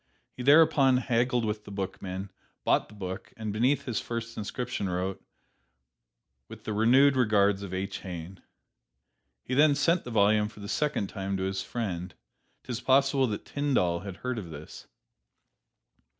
[0.35, 2.31] He thereupon haggled with the bookman,
[2.63, 5.23] bought the book and beneath his first inscription wrote,
[6.49, 7.99] "With the renewed regards of H.
[7.99, 8.41] Heine."
[9.43, 12.15] He then sent the volume for the second time to his friend.
[12.63, 14.87] 'T is possible that Tyndall had heard of this.